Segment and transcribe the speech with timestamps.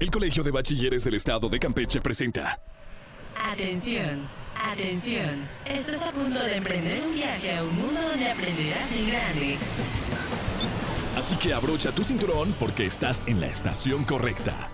[0.00, 2.58] El Colegio de Bachilleres del Estado de Campeche presenta.
[3.52, 4.26] Atención,
[4.56, 5.46] atención.
[5.66, 9.56] Estás a punto de emprender un viaje a un mundo donde aprenderás en grande.
[11.18, 14.70] Así que abrocha tu cinturón porque estás en la estación correcta.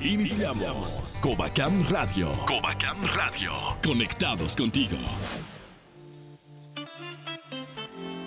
[0.00, 1.02] Iniciamos.
[1.20, 2.32] Covacam Radio.
[2.46, 3.52] Covacam Radio.
[3.82, 4.98] Conectados contigo.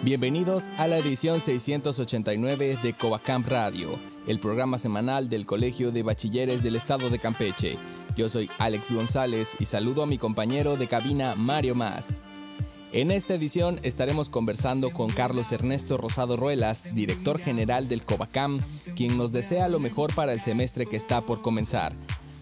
[0.04, 3.98] Bienvenidos a la edición 689 de Covacamp Radio,
[4.28, 7.78] el programa semanal del Colegio de Bachilleres del Estado de Campeche.
[8.15, 12.19] Yo soy Alex González y saludo a mi compañero de cabina Mario Más.
[12.92, 18.60] En esta edición estaremos conversando con Carlos Ernesto Rosado Ruelas, director general del Covacam,
[18.96, 21.94] quien nos desea lo mejor para el semestre que está por comenzar.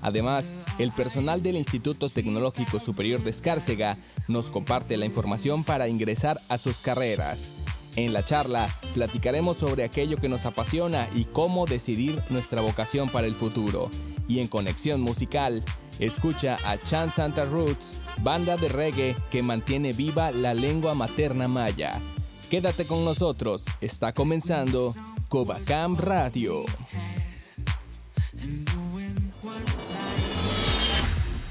[0.01, 6.39] Además, el personal del Instituto Tecnológico Superior de Escárcega nos comparte la información para ingresar
[6.47, 7.64] a sus carreras.
[7.95, 13.27] En la charla platicaremos sobre aquello que nos apasiona y cómo decidir nuestra vocación para
[13.27, 13.89] el futuro.
[14.27, 15.63] Y en conexión musical,
[15.99, 22.01] escucha a Chan Santa Roots, banda de reggae que mantiene viva la lengua materna maya.
[22.49, 24.93] Quédate con nosotros, está comenzando
[25.29, 26.65] Covacam Radio.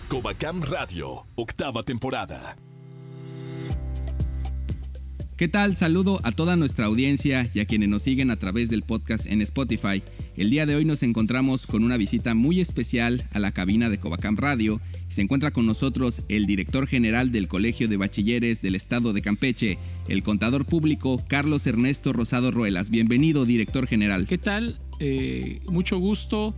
[0.09, 2.57] Covacam Radio, octava temporada.
[5.37, 5.75] ¿Qué tal?
[5.75, 9.43] Saludo a toda nuestra audiencia y a quienes nos siguen a través del podcast en
[9.43, 10.01] Spotify.
[10.37, 13.99] El día de hoy nos encontramos con una visita muy especial a la cabina de
[13.99, 14.81] Covacam Radio.
[15.09, 19.77] Se encuentra con nosotros el director general del Colegio de Bachilleres del Estado de Campeche,
[20.07, 22.89] el contador público Carlos Ernesto Rosado Ruelas.
[22.89, 24.27] Bienvenido, director general.
[24.29, 24.79] ¿Qué tal?
[25.01, 26.55] Eh, mucho gusto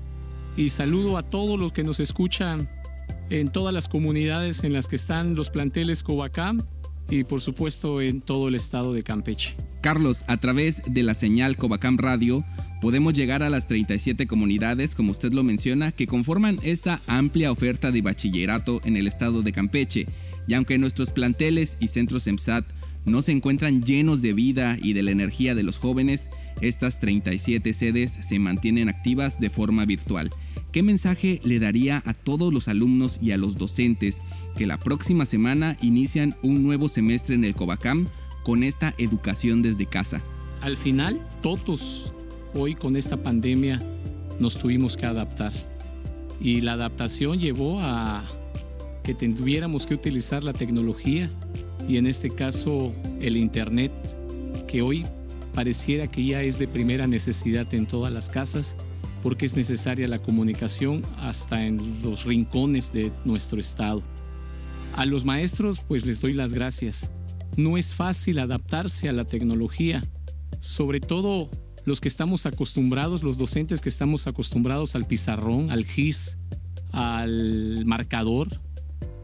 [0.54, 2.68] y saludo a todos los que nos escuchan
[3.30, 6.62] en todas las comunidades en las que están los planteles Covacam
[7.10, 9.54] y por supuesto en todo el estado de Campeche.
[9.80, 12.44] Carlos, a través de la señal Covacam Radio
[12.80, 17.90] podemos llegar a las 37 comunidades, como usted lo menciona, que conforman esta amplia oferta
[17.90, 20.06] de bachillerato en el estado de Campeche.
[20.46, 22.64] Y aunque nuestros planteles y centros EMSAT
[23.04, 26.28] no se encuentran llenos de vida y de la energía de los jóvenes,
[26.60, 30.30] estas 37 sedes se mantienen activas de forma virtual.
[30.72, 34.22] ¿Qué mensaje le daría a todos los alumnos y a los docentes
[34.56, 38.08] que la próxima semana inician un nuevo semestre en el Covacam
[38.42, 40.22] con esta educación desde casa?
[40.62, 42.12] Al final, todos
[42.54, 43.80] hoy con esta pandemia
[44.40, 45.52] nos tuvimos que adaptar.
[46.40, 48.24] Y la adaptación llevó a
[49.02, 51.28] que tuviéramos que utilizar la tecnología
[51.88, 53.92] y en este caso el Internet,
[54.66, 55.06] que hoy
[55.54, 58.76] pareciera que ya es de primera necesidad en todas las casas
[59.22, 64.02] porque es necesaria la comunicación hasta en los rincones de nuestro estado.
[64.96, 67.10] A los maestros pues les doy las gracias.
[67.56, 70.02] No es fácil adaptarse a la tecnología,
[70.58, 71.50] sobre todo
[71.84, 76.38] los que estamos acostumbrados, los docentes que estamos acostumbrados al pizarrón, al GIS,
[76.92, 78.48] al marcador,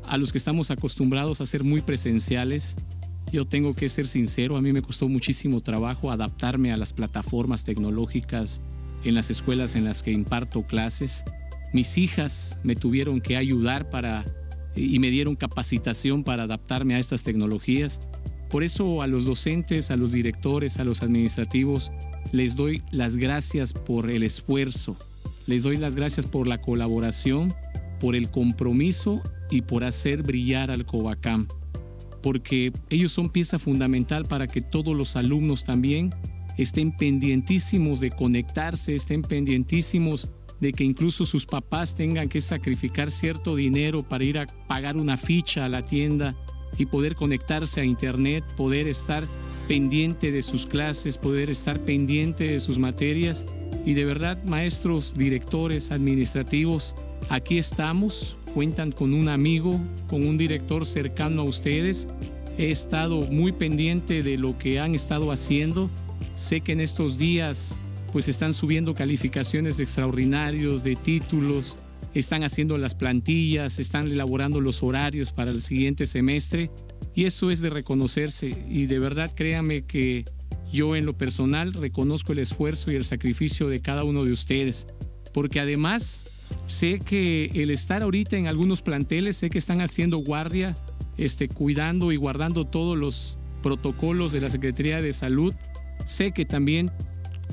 [0.06, 2.76] a los que estamos acostumbrados a ser muy presenciales.
[3.32, 7.64] Yo tengo que ser sincero, a mí me costó muchísimo trabajo adaptarme a las plataformas
[7.64, 8.60] tecnológicas
[9.04, 11.24] en las escuelas en las que imparto clases.
[11.72, 14.26] Mis hijas me tuvieron que ayudar para
[14.74, 18.00] y me dieron capacitación para adaptarme a estas tecnologías.
[18.50, 21.90] Por eso a los docentes, a los directores, a los administrativos,
[22.32, 24.96] les doy las gracias por el esfuerzo,
[25.46, 27.54] les doy las gracias por la colaboración,
[28.00, 31.48] por el compromiso y por hacer brillar al Covacam,
[32.22, 36.14] porque ellos son pieza fundamental para que todos los alumnos también
[36.58, 40.28] estén pendientísimos de conectarse, estén pendientísimos
[40.62, 45.16] de que incluso sus papás tengan que sacrificar cierto dinero para ir a pagar una
[45.16, 46.36] ficha a la tienda
[46.78, 49.24] y poder conectarse a internet, poder estar
[49.66, 53.44] pendiente de sus clases, poder estar pendiente de sus materias.
[53.84, 56.94] Y de verdad, maestros, directores, administrativos,
[57.28, 62.06] aquí estamos, cuentan con un amigo, con un director cercano a ustedes.
[62.56, 65.90] He estado muy pendiente de lo que han estado haciendo
[66.34, 67.76] Sé que en estos días
[68.12, 71.76] pues están subiendo calificaciones extraordinarios de títulos,
[72.14, 76.70] están haciendo las plantillas, están elaborando los horarios para el siguiente semestre
[77.14, 78.64] y eso es de reconocerse.
[78.68, 80.24] Y de verdad créame que
[80.70, 84.86] yo en lo personal reconozco el esfuerzo y el sacrificio de cada uno de ustedes,
[85.32, 90.76] porque además sé que el estar ahorita en algunos planteles, sé que están haciendo guardia,
[91.16, 95.54] este, cuidando y guardando todos los protocolos de la Secretaría de Salud
[96.04, 96.90] Sé que también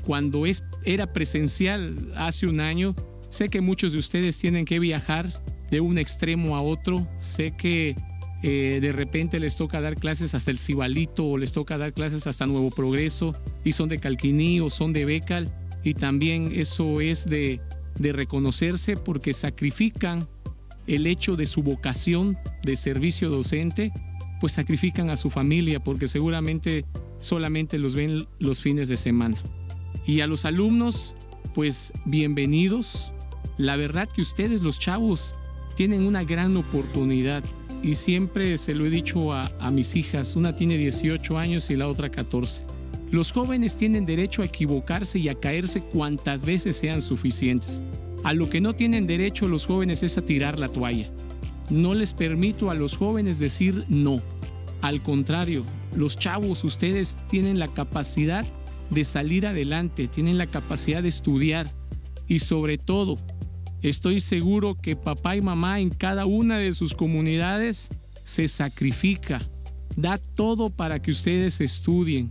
[0.00, 2.94] cuando es, era presencial hace un año,
[3.28, 5.30] sé que muchos de ustedes tienen que viajar
[5.70, 7.06] de un extremo a otro.
[7.18, 7.96] Sé que
[8.42, 12.26] eh, de repente les toca dar clases hasta el Cibalito o les toca dar clases
[12.26, 15.52] hasta Nuevo Progreso y son de Calquiní o son de Becal
[15.84, 17.60] y también eso es de,
[17.98, 20.26] de reconocerse porque sacrifican
[20.86, 23.92] el hecho de su vocación de servicio docente,
[24.40, 26.84] pues sacrifican a su familia porque seguramente
[27.18, 29.36] solamente los ven los fines de semana.
[30.06, 31.14] Y a los alumnos,
[31.54, 33.12] pues bienvenidos.
[33.58, 35.34] La verdad que ustedes, los chavos,
[35.76, 37.44] tienen una gran oportunidad
[37.82, 41.76] y siempre se lo he dicho a, a, mis hijas, una tiene 18 años y
[41.76, 42.64] la otra 14.
[43.10, 47.82] Los jóvenes tienen derecho a equivocarse y a caerse cuantas veces sean suficientes.
[48.22, 51.10] A lo que no tienen derecho los jóvenes es a tirar la toalla.
[51.70, 54.20] No les permito a los jóvenes decir no.
[54.82, 55.64] Al contrario,
[55.96, 58.46] los chavos, ustedes tienen la capacidad
[58.90, 61.70] de salir adelante, tienen la capacidad de estudiar
[62.30, 63.16] y sobre todo,
[63.82, 67.88] estoy seguro que papá y mamá en cada una de sus comunidades
[68.24, 69.42] se sacrifica,
[69.96, 72.30] da todo para que ustedes estudien.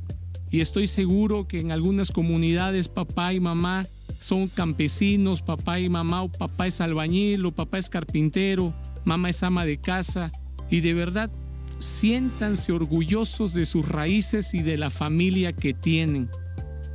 [0.51, 3.85] Y estoy seguro que en algunas comunidades papá y mamá
[4.19, 8.73] son campesinos, papá y mamá, o papá es albañil, o papá es carpintero,
[9.05, 10.31] mamá es ama de casa,
[10.69, 11.29] y de verdad
[11.79, 16.29] siéntanse orgullosos de sus raíces y de la familia que tienen.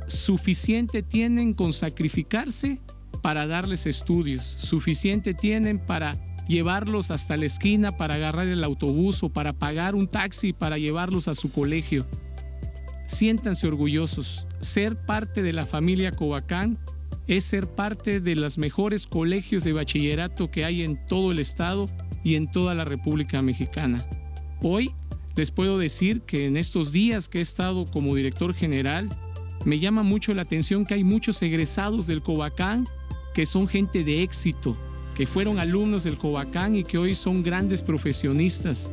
[0.07, 2.79] Suficiente tienen con sacrificarse
[3.21, 6.17] para darles estudios, suficiente tienen para
[6.47, 11.27] llevarlos hasta la esquina para agarrar el autobús o para pagar un taxi para llevarlos
[11.27, 12.05] a su colegio.
[13.07, 14.47] Siéntanse orgullosos.
[14.59, 16.77] Ser parte de la familia Covacán
[17.27, 21.87] es ser parte de los mejores colegios de bachillerato que hay en todo el estado
[22.23, 24.05] y en toda la República Mexicana.
[24.61, 24.91] Hoy
[25.35, 29.09] les puedo decir que en estos días que he estado como director general,
[29.65, 32.87] me llama mucho la atención que hay muchos egresados del Covacán
[33.33, 34.77] que son gente de éxito,
[35.17, 38.89] que fueron alumnos del Covacán y que hoy son grandes profesionistas.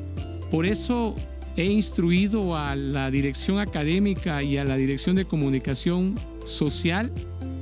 [0.51, 1.15] Por eso
[1.57, 7.13] he instruido a la dirección académica y a la dirección de comunicación social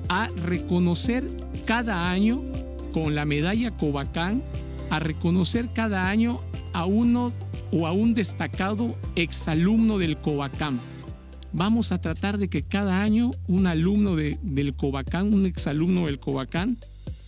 [0.08, 1.28] a reconocer
[1.66, 2.42] cada año
[2.92, 4.42] con la medalla Covacán,
[4.90, 6.40] a reconocer cada año
[6.72, 7.32] a uno
[7.72, 10.78] o a un destacado exalumno del Covacán.
[11.52, 16.78] Vamos a tratar de que cada año un alumno del Covacán, un exalumno del Covacán,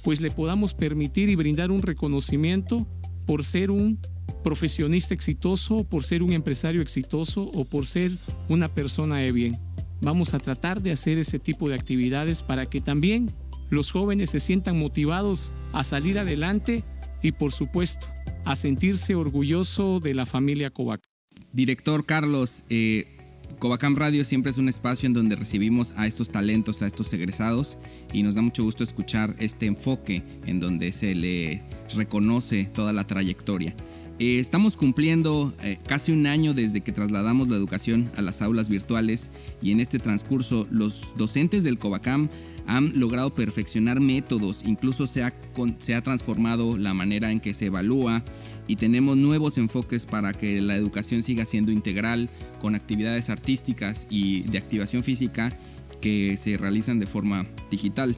[0.05, 2.87] pues le podamos permitir y brindar un reconocimiento
[3.27, 3.99] por ser un
[4.45, 8.11] profesionista exitoso, por ser un empresario exitoso o por ser
[8.49, 9.59] una persona de bien.
[10.01, 13.33] Vamos a tratar de hacer ese tipo de actividades para que también
[13.71, 16.85] los jóvenes se sientan motivados a salir adelante
[17.23, 18.09] y por supuesto
[18.45, 21.09] a sentirse orgulloso de la familia Covacam.
[21.53, 23.22] Director Carlos, eh,
[23.59, 27.79] Covacam Radio siempre es un espacio en donde recibimos a estos talentos, a estos egresados
[28.13, 31.63] y nos da mucho gusto escuchar este enfoque en donde se le
[31.95, 33.75] reconoce toda la trayectoria.
[34.19, 38.69] Eh, estamos cumpliendo eh, casi un año desde que trasladamos la educación a las aulas
[38.69, 42.29] virtuales y en este transcurso los docentes del Covacam
[42.67, 45.35] han logrado perfeccionar métodos, incluso se ha,
[45.79, 48.23] se ha transformado la manera en que se evalúa
[48.69, 52.31] y tenemos nuevos enfoques para que la educación siga siendo integral
[52.61, 55.57] con actividades artísticas y de activación física
[56.01, 58.17] que se realizan de forma digital.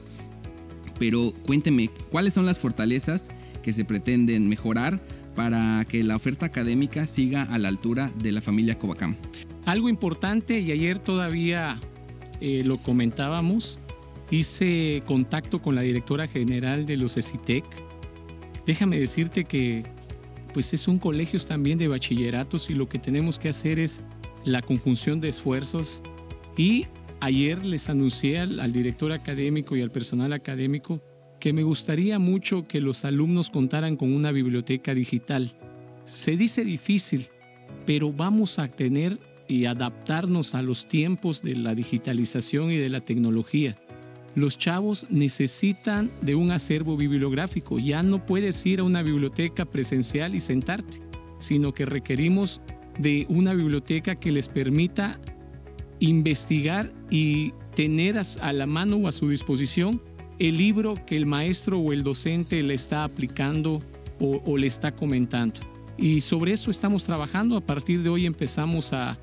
[0.99, 3.29] Pero cuénteme, ¿cuáles son las fortalezas
[3.61, 5.01] que se pretenden mejorar
[5.35, 9.15] para que la oferta académica siga a la altura de la familia Covacam.
[9.65, 11.77] Algo importante, y ayer todavía
[12.41, 13.79] eh, lo comentábamos,
[14.31, 17.63] hice contacto con la directora general de los ECITEC.
[18.65, 19.83] Déjame decirte que
[20.53, 24.01] pues son colegios también de bachilleratos y lo que tenemos que hacer es
[24.45, 26.01] la conjunción de esfuerzos
[26.55, 26.85] y
[27.19, 31.01] ayer les anuncié al director académico y al personal académico
[31.39, 35.55] que me gustaría mucho que los alumnos contaran con una biblioteca digital.
[36.05, 37.27] Se dice difícil,
[37.85, 43.01] pero vamos a tener y adaptarnos a los tiempos de la digitalización y de la
[43.01, 43.75] tecnología.
[44.35, 47.79] Los chavos necesitan de un acervo bibliográfico.
[47.79, 51.01] Ya no puedes ir a una biblioteca presencial y sentarte,
[51.39, 52.61] sino que requerimos
[52.99, 55.19] de una biblioteca que les permita
[55.99, 60.01] investigar y tener a la mano o a su disposición
[60.39, 63.79] el libro que el maestro o el docente le está aplicando
[64.19, 65.59] o, le está comentando.
[65.97, 67.57] Y sobre eso estamos trabajando.
[67.57, 69.17] A partir de hoy empezamos a,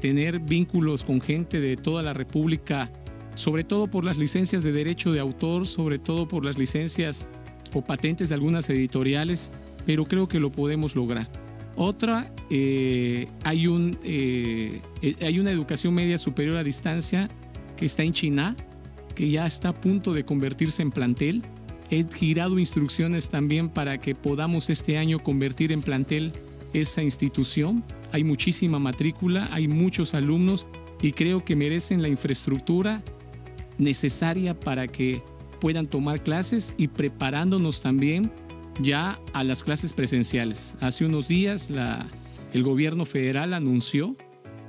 [0.00, 2.90] tener vínculos con gente de toda la República,
[3.36, 7.28] sobre todo por las licencias de derecho de autor, sobre todo por las licencias
[7.74, 9.52] o patentes de algunas editoriales,
[9.84, 11.28] pero creo que lo podemos lograr.
[11.76, 14.80] Otra, eh, hay, un, eh,
[15.20, 17.28] hay una educación media superior a distancia
[17.76, 18.56] que está en China,
[19.14, 21.42] que ya está a punto de convertirse en plantel.
[21.90, 26.32] He girado instrucciones también para que podamos este año convertir en plantel
[26.72, 27.84] esa institución.
[28.12, 30.66] Hay muchísima matrícula, hay muchos alumnos
[31.02, 33.02] y creo que merecen la infraestructura
[33.78, 35.22] necesaria para que
[35.60, 38.30] puedan tomar clases y preparándonos también
[38.80, 40.74] ya a las clases presenciales.
[40.80, 41.68] Hace unos días
[42.52, 44.16] el gobierno federal anunció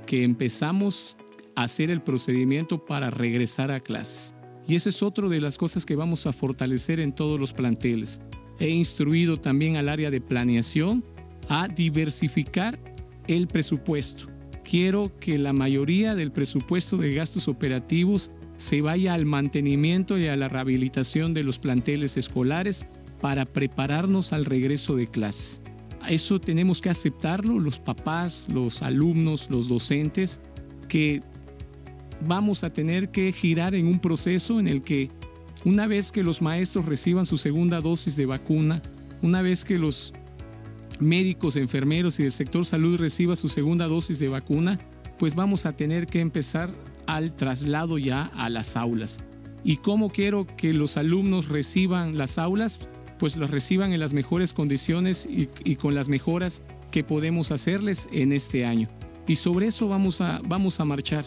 [0.06, 1.16] que empezamos
[1.54, 4.34] a hacer el procedimiento para regresar a clases.
[4.66, 8.20] Y esa es otra de las cosas que vamos a fortalecer en todos los planteles.
[8.58, 11.04] He instruido también al área de planeación
[11.48, 12.78] a diversificar
[13.26, 14.26] el presupuesto.
[14.64, 20.36] Quiero que la mayoría del presupuesto de gastos operativos se vaya al mantenimiento y a
[20.36, 22.84] la rehabilitación de los planteles escolares
[23.20, 25.62] para prepararnos al regreso de clases.
[26.08, 30.40] Eso tenemos que aceptarlo los papás, los alumnos, los docentes,
[30.88, 31.22] que
[32.26, 35.10] vamos a tener que girar en un proceso en el que
[35.64, 38.82] una vez que los maestros reciban su segunda dosis de vacuna,
[39.22, 40.12] una vez que los
[40.98, 44.78] médicos, enfermeros y el sector salud reciba su segunda dosis de vacuna,
[45.18, 46.70] pues vamos a tener que empezar
[47.08, 49.18] al traslado ya a las aulas.
[49.64, 52.78] ¿Y cómo quiero que los alumnos reciban las aulas?
[53.18, 56.62] Pues las reciban en las mejores condiciones y, con las mejoras
[56.92, 58.88] que podemos hacerles en este año.
[59.26, 61.24] Y sobre eso vamos a, vamos a marchar.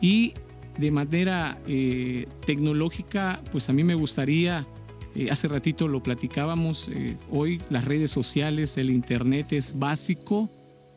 [0.00, 0.34] Y
[0.78, 4.66] de manera eh, tecnológica, pues a mí me gustaría
[5.14, 10.50] eh, hace ratito lo platicábamos, eh, hoy las redes sociales, el Internet es básico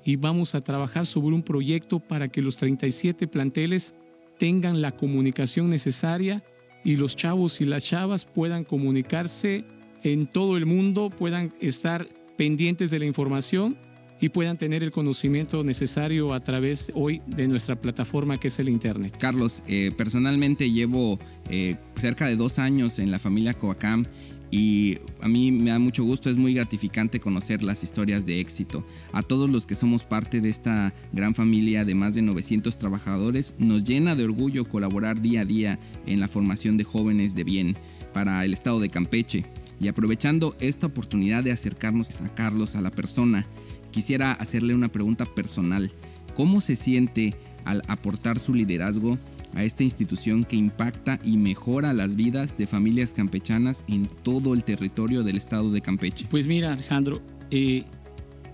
[0.06, 3.94] y vamos a trabajar sobre un proyecto para que los 37 planteles
[4.38, 6.44] tengan la comunicación necesaria
[6.84, 9.65] y los chavos y las chavas puedan comunicarse
[10.04, 13.77] en todo el mundo, puedan estar pendientes de la información
[14.22, 18.70] y puedan tener el conocimiento necesario a través hoy de nuestra plataforma que es el
[18.70, 19.18] Internet.
[19.20, 24.06] Carlos, eh, personalmente llevo eh, cerca de dos años en la familia Coacam
[24.52, 28.86] y a mí me da mucho gusto, es muy gratificante conocer las historias de éxito.
[29.12, 33.54] A todos los que somos parte de esta gran familia de más de 900 trabajadores,
[33.58, 37.75] nos llena de orgullo colaborar día a día en la formación de jóvenes de bien
[38.14, 39.46] para el estado de Campeche.
[39.80, 43.46] Y aprovechando esta oportunidad de acercarnos a Carlos, a la persona,
[43.92, 45.92] quisiera hacerle una pregunta personal.
[46.34, 47.34] ¿Cómo se siente
[47.66, 49.18] al aportar su liderazgo
[49.56, 54.64] a esta institución que impacta y mejora las vidas de familias campechanas en todo el
[54.64, 56.28] territorio del estado de Campeche?
[56.30, 57.84] Pues mira, Alejandro, eh,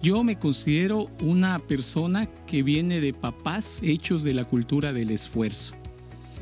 [0.02, 5.76] yo me considero una persona que viene de papás hechos de la cultura del esfuerzo.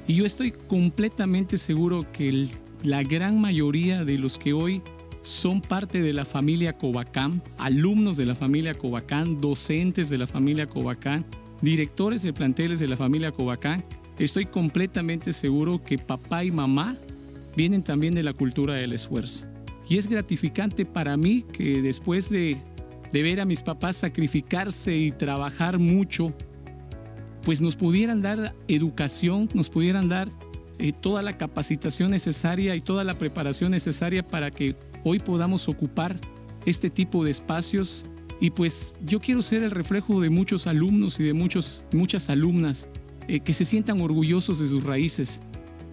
[0.07, 2.47] Y yo estoy completamente seguro que
[2.83, 4.81] la gran mayoría de los que hoy
[5.21, 10.65] son parte de la familia Covacán, alumnos de la familia Covacán, docentes de la familia
[10.65, 11.25] Covacán,
[11.61, 13.83] directores de planteles de la familia Covacán.
[14.19, 16.97] Estoy completamente seguro que papá y mamá
[17.55, 19.45] vienen también de la cultura del esfuerzo.
[19.87, 22.57] Y es gratificante para mí que después de,
[23.13, 26.33] ver a mis papás sacrificarse y trabajar mucho,
[27.43, 30.27] pues nos pudieran dar educación, nos pudieran dar
[30.79, 36.19] eh, toda la capacitación necesaria y toda la preparación necesaria para que hoy podamos ocupar
[36.65, 38.05] este tipo de espacios
[38.41, 42.87] y pues yo quiero ser el reflejo de muchos alumnos y de muchos, muchas alumnas
[43.29, 45.39] eh, que se sientan orgullosos de sus raíces.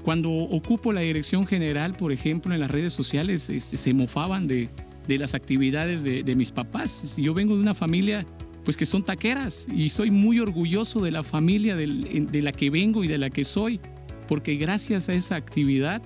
[0.02, 4.70] Cuando ocupo la dirección general, por ejemplo, en las redes sociales, este, se mofaban de,
[5.06, 7.14] de las actividades de, mis papás.
[7.18, 8.24] Yo vengo de una familia
[8.64, 13.04] pues que son taqueras y soy muy orgulloso de la familia de la que vengo
[13.04, 13.80] y de la que soy,
[14.28, 16.02] porque gracias a esa actividad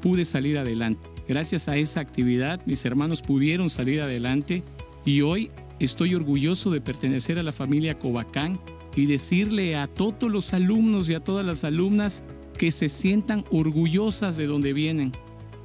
[0.00, 1.08] pude salir adelante.
[1.28, 4.64] Gracias a esa actividad mis hermanos pudieron salir adelante
[5.04, 8.58] y hoy estoy orgulloso de pertenecer a la familia Covacán
[8.96, 12.22] y decirle a todos los alumnos y a todas las alumnas
[12.58, 15.12] que se sientan orgullosas de donde vienen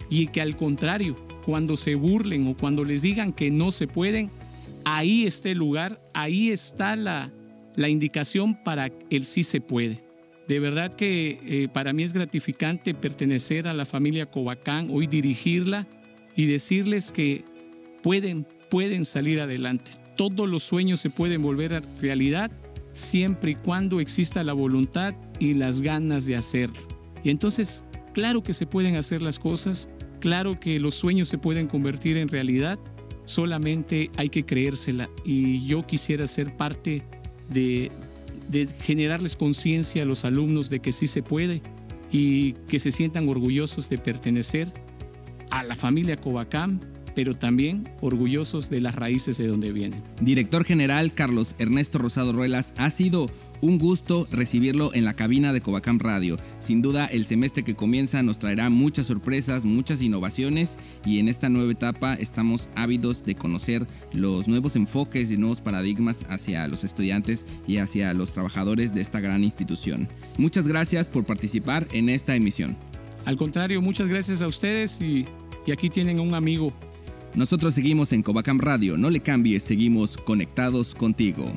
[0.09, 1.15] y que al contrario,
[1.45, 4.31] cuando se burlen o cuando les digan que no se pueden,
[4.85, 7.31] ahí está el lugar, ahí está la,
[7.75, 10.03] la indicación para el sí se puede.
[10.47, 15.85] De verdad que eh, para mí es gratificante pertenecer a la familia Covacán, hoy dirigirla
[16.35, 17.43] y decirles que
[18.01, 19.91] pueden, pueden salir adelante.
[20.15, 22.49] Todos los sueños se pueden volver a realidad
[22.91, 26.79] siempre y cuando exista la voluntad y las ganas de hacerlo.
[27.23, 29.89] Y entonces, claro que se pueden hacer las cosas,
[30.19, 32.79] claro que los sueños se pueden convertir en realidad,
[33.25, 35.09] solamente hay que creérsela.
[35.25, 37.03] Y yo quisiera ser parte
[37.49, 37.91] de,
[38.49, 41.61] de generarles conciencia a los alumnos de que sí se puede
[42.11, 44.71] y que se sientan orgullosos de pertenecer
[45.49, 46.79] a la familia Covacam,
[47.17, 50.03] pero también orgullosos de las raíces de donde vienen.
[50.21, 53.25] Director General Carlos Ernesto Rosado Ruelas ha sido
[53.59, 56.37] un gusto recibirlo en la cabina de Covacam Radio.
[56.59, 61.49] Sin duda, el semestre que comienza nos traerá muchas sorpresas, muchas innovaciones y en esta
[61.49, 67.47] nueva etapa estamos ávidos de conocer los nuevos enfoques y nuevos paradigmas hacia los estudiantes
[67.65, 70.07] y hacia los trabajadores de esta gran institución.
[70.37, 72.77] Muchas gracias por participar en esta emisión.
[73.25, 75.25] Al contrario, muchas gracias a ustedes y,
[75.65, 76.71] y aquí tienen un amigo.
[77.35, 81.51] Nosotros seguimos en Covacam Radio, no le cambies, seguimos conectados contigo.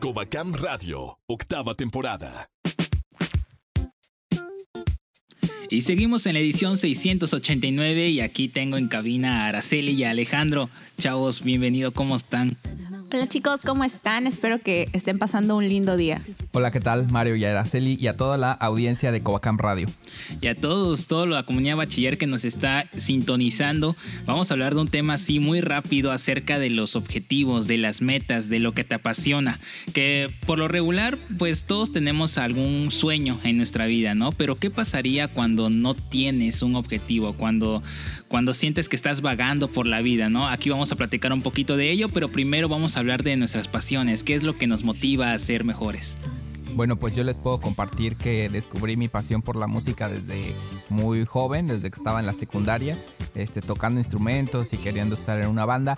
[0.00, 2.48] Covacam Radio, octava temporada.
[5.68, 10.10] Y seguimos en la edición 689 y aquí tengo en cabina a Araceli y a
[10.10, 10.70] Alejandro.
[10.96, 12.56] Chavos, bienvenido, ¿cómo están?
[13.12, 14.26] Hola chicos, ¿cómo están?
[14.26, 16.22] Espero que estén pasando un lindo día.
[16.50, 17.08] Hola, ¿qué tal?
[17.08, 19.86] Mario y Araceli y a toda la audiencia de Covacam Radio.
[20.40, 23.94] Y a todos, toda la comunidad bachiller que nos está sintonizando,
[24.24, 28.02] vamos a hablar de un tema así muy rápido acerca de los objetivos, de las
[28.02, 29.60] metas, de lo que te apasiona.
[29.92, 34.32] Que por lo regular, pues todos tenemos algún sueño en nuestra vida, ¿no?
[34.32, 37.34] Pero ¿qué pasaría cuando no tienes un objetivo?
[37.34, 37.84] Cuando,
[38.28, 40.48] cuando sientes que estás vagando por la vida, ¿no?
[40.48, 43.68] Aquí vamos a platicar un poquito de ello, pero primero vamos a hablar de nuestras
[43.68, 46.16] pasiones, qué es lo que nos motiva a ser mejores.
[46.74, 50.54] Bueno, pues yo les puedo compartir que descubrí mi pasión por la música desde
[50.90, 53.02] muy joven, desde que estaba en la secundaria,
[53.34, 55.96] este, tocando instrumentos y queriendo estar en una banda.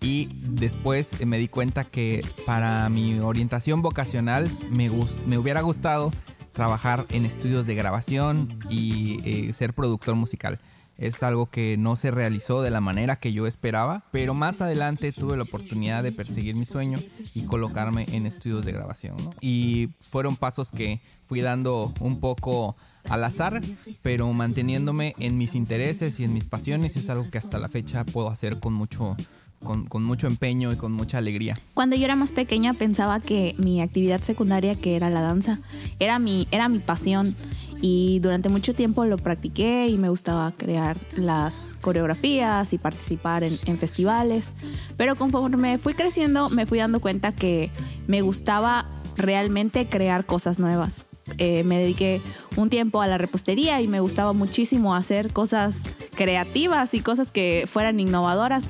[0.00, 4.90] Y después me di cuenta que para mi orientación vocacional me,
[5.26, 6.10] me hubiera gustado
[6.54, 10.58] trabajar en estudios de grabación y eh, ser productor musical.
[10.96, 15.12] Es algo que no se realizó de la manera que yo esperaba, pero más adelante
[15.12, 16.98] tuve la oportunidad de perseguir mi sueño
[17.34, 19.16] y colocarme en estudios de grabación.
[19.40, 22.76] Y fueron pasos que fui dando un poco
[23.08, 23.60] al azar,
[24.02, 28.04] pero manteniéndome en mis intereses y en mis pasiones es algo que hasta la fecha
[28.04, 29.16] puedo hacer con mucho,
[29.62, 31.56] con, con, mucho empeño y con mucha alegría.
[31.74, 35.58] Cuando yo era más pequeña pensaba que mi actividad secundaria, que era la danza,
[35.98, 37.34] era mi, era mi pasión
[37.80, 43.78] y durante mucho tiempo lo practiqué y me gustaba crear las coreografías y participar en,
[43.78, 44.54] festivales.
[44.96, 47.70] Pero conforme fui creciendo me fui dando cuenta que
[48.06, 51.06] me gustaba realmente crear cosas nuevas.
[51.38, 52.20] Eh, me dediqué
[52.56, 55.82] un tiempo a la repostería y me gustaba muchísimo hacer cosas
[56.14, 58.66] creativas y cosas que fueran innovadoras.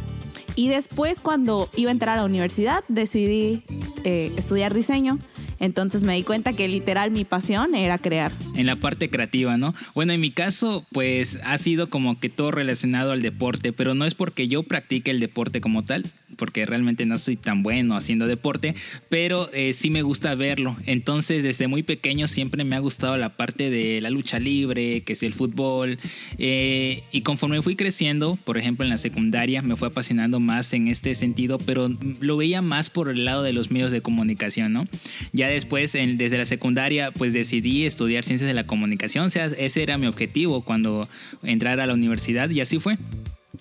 [0.56, 3.64] Y después cuando iba a entrar a la universidad decidí
[4.04, 5.18] eh, estudiar diseño
[5.58, 8.32] entonces me di cuenta que literal mi pasión era crear.
[8.54, 9.74] En la parte creativa, ¿no?
[9.94, 14.04] Bueno, en mi caso, pues ha sido como que todo relacionado al deporte, pero no
[14.04, 16.04] es porque yo practique el deporte como tal,
[16.36, 18.74] porque realmente no soy tan bueno haciendo deporte,
[19.08, 20.76] pero eh, sí me gusta verlo.
[20.86, 25.14] Entonces, desde muy pequeño siempre me ha gustado la parte de la lucha libre, que
[25.14, 25.98] es el fútbol.
[26.38, 30.88] Eh, y conforme fui creciendo, por ejemplo en la secundaria, me fue apasionando más en
[30.88, 34.84] este sentido, pero lo veía más por el lado de los medios de comunicación, ¿no?
[35.32, 39.26] Ya después, en, desde la secundaria, pues decidí estudiar ciencias de la comunicación.
[39.26, 41.08] O sea, ese era mi objetivo cuando
[41.42, 42.98] entrar a la universidad y así fue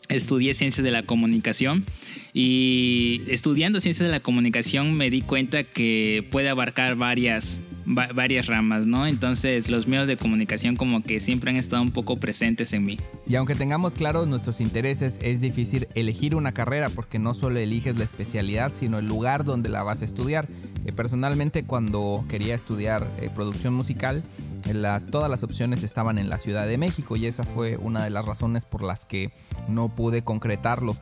[0.09, 1.85] estudié ciencias de la comunicación
[2.33, 8.87] y estudiando ciencias de la comunicación me di cuenta que puede abarcar varias varias ramas,
[8.87, 9.05] ¿no?
[9.05, 12.97] Entonces los medios de comunicación como que siempre han estado un poco presentes en mí.
[13.27, 17.97] Y aunque tengamos claros nuestros intereses, es difícil elegir una carrera porque no solo eliges
[17.97, 20.47] la especialidad, sino el lugar donde la vas a estudiar.
[20.85, 24.23] Eh, personalmente cuando quería estudiar eh, producción musical,
[24.71, 28.09] las, todas las opciones estaban en la Ciudad de México y esa fue una de
[28.09, 29.31] las razones por las que
[29.67, 30.95] no pude concretarlo.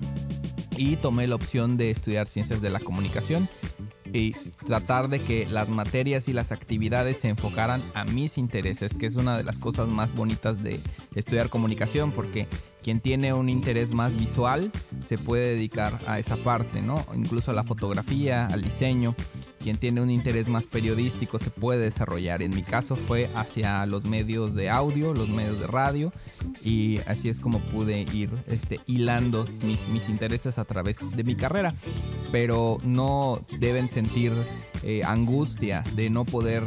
[0.77, 3.49] Y tomé la opción de estudiar ciencias de la comunicación
[4.13, 4.33] y
[4.65, 9.15] tratar de que las materias y las actividades se enfocaran a mis intereses, que es
[9.15, 10.79] una de las cosas más bonitas de
[11.15, 12.47] estudiar comunicación, porque
[12.83, 17.05] quien tiene un interés más visual se puede dedicar a esa parte, ¿no?
[17.13, 19.15] Incluso a la fotografía, al diseño.
[19.61, 22.41] Quien tiene un interés más periodístico se puede desarrollar.
[22.41, 26.11] En mi caso fue hacia los medios de audio, los medios de radio
[26.63, 31.75] y así es como pude ir este, hilando mis, intereses a través de mi carrera.
[32.31, 34.33] Pero no deben sentir
[34.81, 36.63] eh, angustia de no poder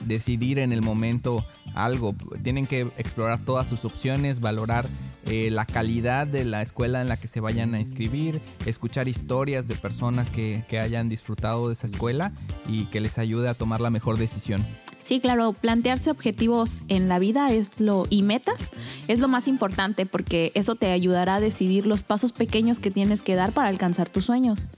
[0.00, 2.14] decidir en el momento algo.
[2.42, 4.88] Tienen que explorar todas sus opciones, valorar
[5.26, 9.66] eh, la calidad de la escuela en la que se vayan a inscribir, escuchar historias
[9.66, 12.32] de personas que, que hayan disfrutado de esa escuela
[12.68, 14.64] y que les ayude a tomar la mejor decisión.
[15.06, 18.70] Sí, claro, plantearse objetivos en la vida es lo y metas
[19.06, 23.22] es lo más importante porque eso te ayudará a decidir los pasos pequeños que tienes
[23.22, 24.68] que dar para alcanzar tus sueños.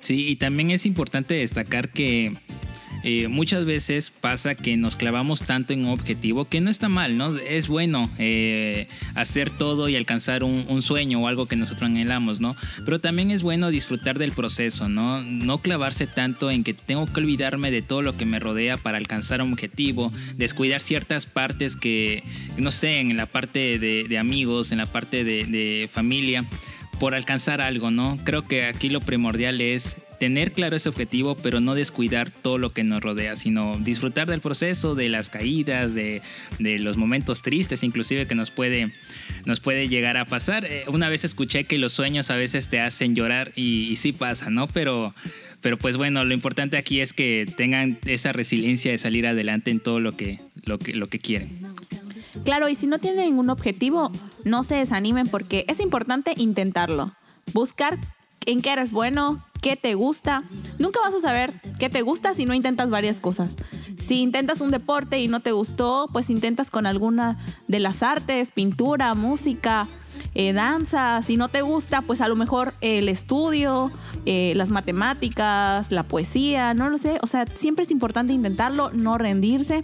[0.00, 2.36] Sí, y también es importante destacar que
[3.04, 7.18] eh, muchas veces pasa que nos clavamos tanto en un objetivo que no está mal,
[7.18, 7.36] ¿no?
[7.36, 12.56] Es bueno eh, hacer todo y alcanzar un, sueño o algo que nosotros anhelamos, ¿no?
[12.86, 15.22] Pero también es bueno disfrutar del proceso, ¿no?
[15.22, 18.96] No clavarse tanto en que tengo que olvidarme de todo lo que me rodea para
[18.96, 22.24] alcanzar un objetivo, descuidar ciertas partes que,
[22.56, 26.46] no sé, en la parte de, amigos, en la parte de familia
[26.98, 28.18] por alcanzar algo, ¿no?
[28.24, 32.72] Creo que aquí lo primordial es tener claro ese objetivo, pero no descuidar todo lo
[32.72, 36.22] que nos rodea, sino disfrutar del proceso, de las caídas, de,
[36.58, 38.90] los momentos tristes, inclusive que nos puede,
[39.44, 40.64] nos puede llegar a pasar.
[40.64, 44.12] Eh, una vez escuché que los sueños a veces te hacen llorar y, y sí
[44.12, 44.66] pasa, ¿no?
[44.66, 45.14] Pero
[45.60, 49.80] pero pues bueno, lo importante aquí es que tengan esa resiliencia de salir adelante en
[49.80, 51.74] todo lo que, lo que, lo que quieren.
[52.44, 54.10] Claro, y si no tienen ningún objetivo,
[54.44, 57.12] no se desanimen porque es importante intentarlo.
[57.52, 57.98] Buscar
[58.46, 60.42] en qué eres bueno, qué te gusta.
[60.78, 63.56] Nunca vas a saber qué te gusta si no intentas varias cosas.
[63.98, 68.50] Si intentas un deporte y no te gustó, pues intentas con alguna de las artes,
[68.50, 69.88] pintura, música,
[70.34, 73.90] eh, danza, si no te gusta, pues a lo mejor el estudio,
[74.26, 77.18] eh, las matemáticas, la poesía, no lo sé.
[77.22, 79.82] O sea, siempre es importante intentarlo, no rendirse.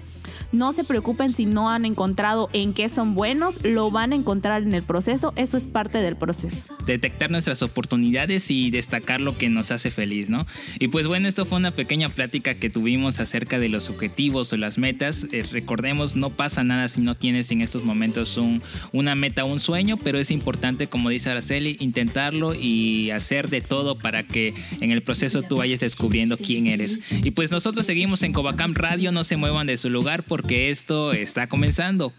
[0.52, 4.62] No se preocupen si no han encontrado en qué son buenos, lo van a encontrar
[4.62, 6.64] en el proceso, eso es parte del proceso.
[6.86, 10.46] Detectar nuestras oportunidades y destacar lo que nos hace feliz, ¿no?
[10.78, 14.56] Y pues bueno, esto fue una pequeña plática que tuvimos acerca de los objetivos o
[14.56, 15.26] las metas.
[15.32, 18.62] Eh, recordemos, no pasa nada si no tienes en estos momentos un,
[18.92, 23.98] una meta un sueño, pero es importante, como dice Araceli, intentarlo y hacer de todo
[23.98, 27.10] para que en el proceso tú vayas descubriendo quién eres.
[27.10, 31.12] Y pues nosotros seguimos en Covacam Radio, no se muevan de su lugar porque esto
[31.12, 32.12] está comenzando.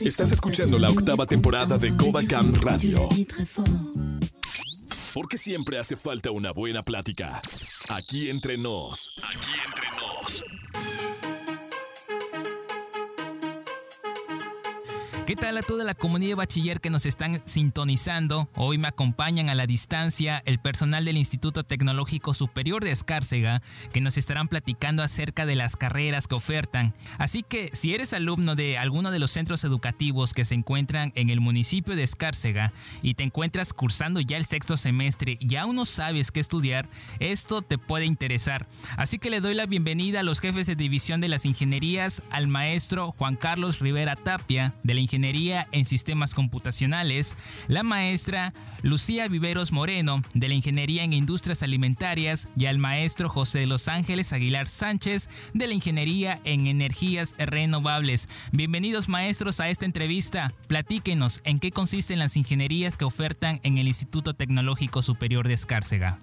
[0.00, 3.08] Estás escuchando la octava temporada de Covacam Radio.
[5.14, 7.40] Porque siempre hace falta una buena plática.
[7.88, 9.12] Aquí entre nos.
[9.22, 11.11] Aquí entre nos.
[15.26, 18.48] ¿Qué tal a toda la comunidad de bachiller que nos están sintonizando?
[18.56, 24.00] Hoy me acompañan a la distancia el personal del Instituto Tecnológico Superior de Escárcega que
[24.00, 26.92] nos estarán platicando acerca de las carreras que ofertan.
[27.18, 31.30] Así que si eres alumno de alguno de los centros educativos que se encuentran en
[31.30, 35.86] el municipio de Escárcega y te encuentras cursando ya el sexto semestre y aún no
[35.86, 36.88] sabes qué estudiar,
[37.20, 38.66] esto te puede interesar.
[38.96, 42.48] Así que le doy la bienvenida a los jefes de división de las ingenierías, al
[42.48, 47.36] maestro Juan Carlos Rivera Tapia de la Ingeniería en Sistemas Computacionales,
[47.68, 53.58] la maestra Lucía Viveros Moreno de la Ingeniería en Industrias Alimentarias y al maestro José
[53.58, 58.30] de Los Ángeles Aguilar Sánchez de la Ingeniería en Energías Renovables.
[58.52, 60.50] Bienvenidos maestros a esta entrevista.
[60.66, 66.20] Platíquenos en qué consisten las ingenierías que ofertan en el Instituto Tecnológico Superior de Escárcega.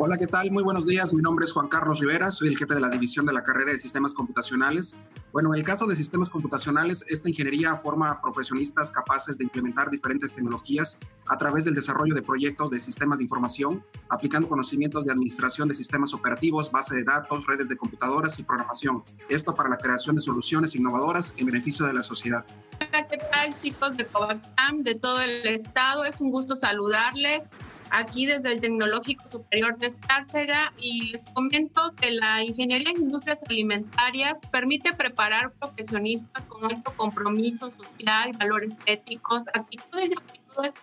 [0.00, 0.52] Hola, ¿qué tal?
[0.52, 1.12] Muy buenos días.
[1.12, 3.72] Mi nombre es Juan Carlos Rivera, soy el jefe de la división de la carrera
[3.72, 4.94] de sistemas computacionales.
[5.32, 10.32] Bueno, en el caso de sistemas computacionales, esta ingeniería forma profesionistas capaces de implementar diferentes
[10.32, 15.66] tecnologías a través del desarrollo de proyectos de sistemas de información, aplicando conocimientos de administración
[15.66, 19.02] de sistemas operativos, base de datos, redes de computadoras y programación.
[19.28, 22.46] Esto para la creación de soluciones innovadoras en beneficio de la sociedad.
[22.88, 26.04] Hola, ¿qué tal chicos de Covacam, de todo el estado?
[26.04, 27.50] Es un gusto saludarles
[27.90, 33.42] aquí desde el Tecnológico Superior de Escárcega y les comento que la ingeniería en industrias
[33.48, 40.74] alimentarias permite preparar profesionistas con alto compromiso social, valores éticos, actitudes y actitudes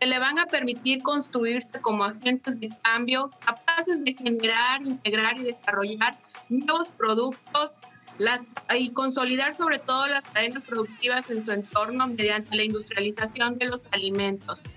[0.00, 5.44] que le van a permitir construirse como agentes de cambio, capaces de generar, integrar y
[5.44, 7.78] desarrollar nuevos productos
[8.18, 8.48] las,
[8.78, 13.88] y consolidar sobre todo las cadenas productivas en su entorno mediante la industrialización de los
[13.92, 14.72] alimentos.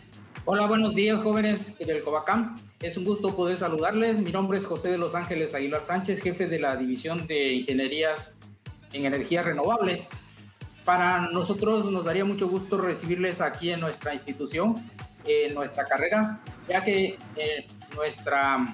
[0.49, 2.55] Hola, buenos días jóvenes del Covacam.
[2.79, 4.19] Es un gusto poder saludarles.
[4.19, 8.39] Mi nombre es José de Los Ángeles Aguilar Sánchez, jefe de la División de Ingenierías
[8.93, 10.07] en Energías Renovables.
[10.85, 14.75] Para nosotros nos daría mucho gusto recibirles aquí en nuestra institución,
[15.25, 18.73] en nuestra carrera, ya que eh, nuestra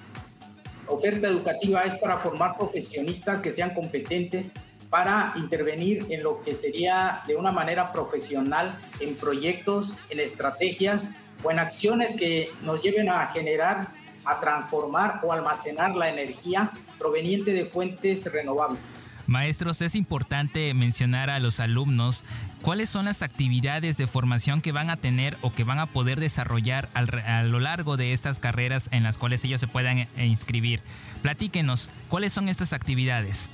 [0.85, 4.53] oferta educativa es para formar profesionistas que sean competentes
[4.91, 11.51] para intervenir en lo que sería de una manera profesional en proyectos, en estrategias o
[11.51, 13.87] en acciones que nos lleven a generar,
[14.25, 18.97] a transformar o almacenar la energía proveniente de fuentes renovables.
[19.25, 22.25] Maestros, es importante mencionar a los alumnos
[22.61, 26.19] cuáles son las actividades de formación que van a tener o que van a poder
[26.19, 30.81] desarrollar a lo largo de estas carreras en las cuales ellos se puedan eh, inscribir.
[31.21, 33.49] Platíquenos, ¿cuáles son estas actividades?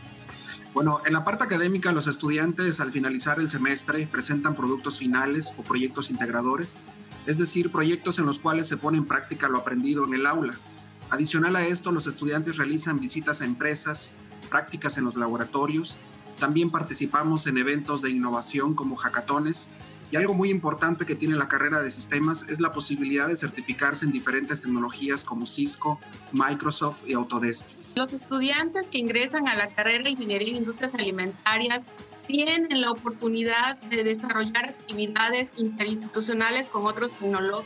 [0.73, 5.63] Bueno, en la parte académica, los estudiantes al finalizar el semestre presentan productos finales o
[5.63, 6.75] proyectos integradores
[7.26, 10.58] es decir, proyectos en los cuales se pone en práctica lo aprendido en el aula.
[11.10, 14.12] Adicional a esto, los estudiantes realizan visitas a empresas,
[14.50, 15.98] prácticas en los laboratorios,
[16.40, 19.68] también participamos en eventos de innovación como hackatones
[20.12, 24.06] y algo muy importante que tiene la carrera de sistemas es la posibilidad de certificarse
[24.06, 26.00] en diferentes tecnologías como Cisco,
[26.32, 27.68] Microsoft y Autodesk.
[27.96, 31.88] Los estudiantes que ingresan a la carrera de Ingeniería en Industrias Alimentarias
[32.30, 37.65] tienen la oportunidad de desarrollar actividades interinstitucionales con otros tecnólogos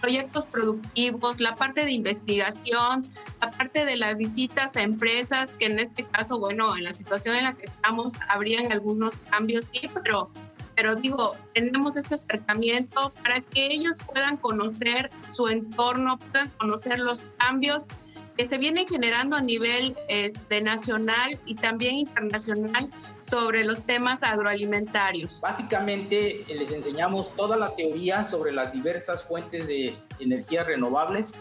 [0.00, 3.04] proyectos productivos, la parte de investigación,
[3.40, 7.36] la parte de las visitas a empresas, que en este caso, bueno, en la situación
[7.36, 10.30] en la que estamos, habrían algunos cambios, sí, pero,
[10.76, 17.26] pero digo, tenemos ese acercamiento para que ellos puedan conocer su entorno, puedan conocer los
[17.38, 17.88] cambios
[18.36, 25.40] que se vienen generando a nivel este, nacional y también internacional sobre los temas agroalimentarios.
[25.40, 31.34] Básicamente eh, les enseñamos toda la teoría sobre las diversas fuentes de energías renovables.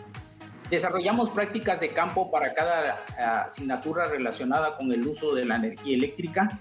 [0.69, 5.95] Desarrollamos prácticas de campo para cada eh, asignatura relacionada con el uso de la energía
[5.95, 6.59] eléctrica.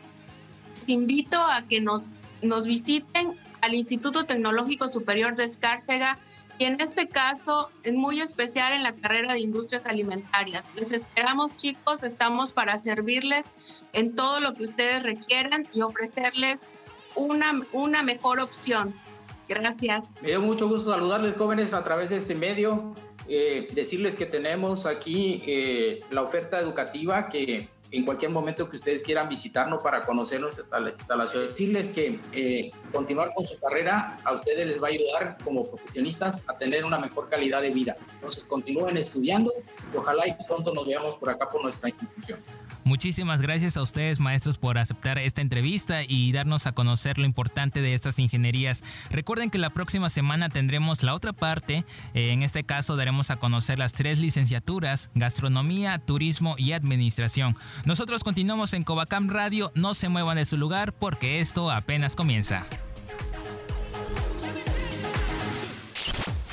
[0.78, 6.20] Les invito a que nos, nos visiten al Instituto Tecnológico Superior de Escárcega
[6.62, 10.72] y en este caso es muy especial en la carrera de industrias alimentarias.
[10.76, 13.56] Les esperamos chicos, estamos para servirles
[13.94, 16.68] en todo lo que ustedes requieran y ofrecerles
[17.16, 18.94] una, una mejor opción.
[19.50, 20.22] Gracias.
[20.22, 22.94] Me dio mucho gusto saludarles jóvenes a través de este medio,
[23.28, 29.04] eh, decirles que tenemos aquí eh, la oferta educativa que en cualquier momento que ustedes
[29.04, 31.44] quieran visitarnos para conocer nuestra instalación.
[31.44, 36.44] Decirles que eh, continuar con su carrera a ustedes les va a ayudar como profesionistas
[36.48, 37.98] a tener una mejor calidad de vida.
[38.14, 39.52] Entonces continúen estudiando
[39.94, 42.40] y ojalá y pronto nos veamos por acá por nuestra institución.
[42.84, 47.82] Muchísimas gracias a ustedes, maestros, por aceptar esta entrevista y darnos a conocer lo importante
[47.82, 48.84] de estas ingenierías.
[49.12, 51.86] Recuerden que la próxima semana tendremos la otra parte.
[52.16, 57.56] Eh, en este caso daremos a conocer las tres licenciaturas, gastronomía, turismo y administración.
[57.86, 59.72] Nosotros continuamos en Covacam Radio.
[59.74, 62.66] No se muevan de su lugar porque esto apenas comienza.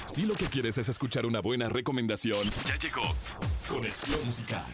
[0.07, 3.14] Si lo que quieres es escuchar una buena recomendación, ya llegó
[3.69, 4.64] Conexión Musical.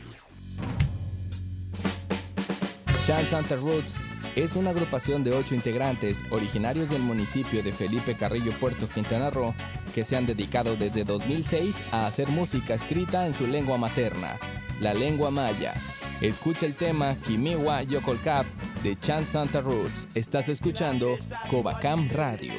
[3.04, 3.94] Chan Santa Roots
[4.36, 9.54] es una agrupación de ocho integrantes originarios del municipio de Felipe Carrillo, Puerto Quintana Roo,
[9.94, 14.38] que se han dedicado desde 2006 a hacer música escrita en su lengua materna,
[14.80, 15.74] la lengua maya.
[16.20, 18.46] Escucha el tema Kimiwa Yokolkap
[18.82, 20.08] de Chan Santa Roots.
[20.14, 21.16] Estás escuchando
[21.50, 22.52] Covacam Radio.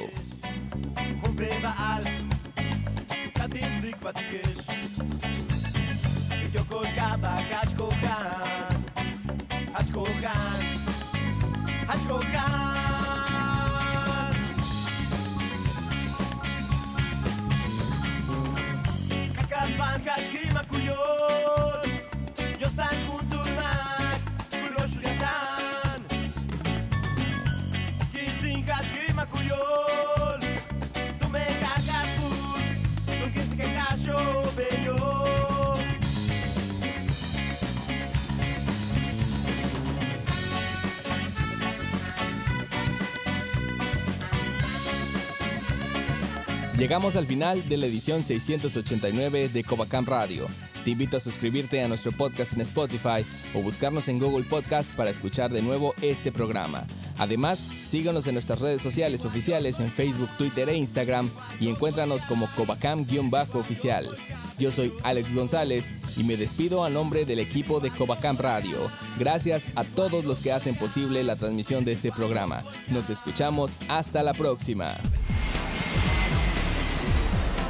[46.78, 50.46] Llegamos al final de la edición 689 de Covacam Radio.
[50.84, 55.10] Te invito a suscribirte a nuestro podcast en Spotify o buscarnos en Google Podcast para
[55.10, 56.86] escuchar de nuevo este programa.
[57.18, 61.30] Además, síganos en nuestras redes sociales oficiales en Facebook, Twitter e Instagram
[61.62, 64.10] y encuéntranos como Covacam-oficial.
[64.60, 68.78] Yo soy Alex González y me despido a nombre del equipo de Covacam Radio.
[69.18, 72.66] Gracias a todos los que hacen posible la transmisión de este programa.
[72.90, 74.98] Nos escuchamos hasta la próxima.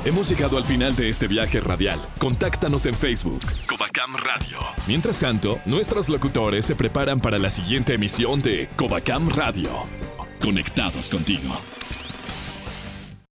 [0.05, 1.99] Hemos llegado al final de este viaje radial.
[2.19, 4.59] Contáctanos en Facebook, Covacam Radio.
[4.85, 9.71] Mientras tanto, nuestros locutores se preparan para la siguiente emisión de Covacam Radio.
[10.39, 11.59] Conectados contigo.